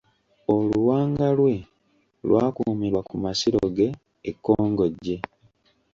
Oluwanga 0.55 1.27
lwe 1.37 1.55
lwakuumirwa 2.27 3.01
ku 3.09 3.15
masiro 3.23 3.59
ge, 3.75 3.87
e 4.29 4.31
Kkongojje. 4.35 5.15